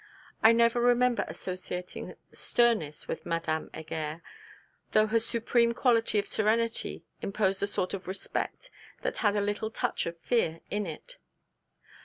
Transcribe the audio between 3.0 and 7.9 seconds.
with Madame Heger; though her supreme quality of serenity imposed a